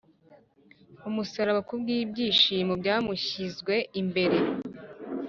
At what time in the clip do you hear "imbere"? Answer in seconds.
4.01-4.37